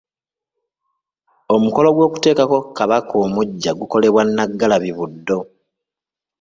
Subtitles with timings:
[1.55, 5.37] Omukolo gw'okutekako kabaka omuggya gukolebwa Nnaggalabi- Buddo.